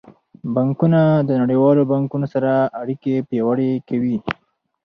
[0.53, 2.51] بانکونه د نړیوالو بانکونو سره
[2.81, 4.17] اړیکې پیاوړې کوي.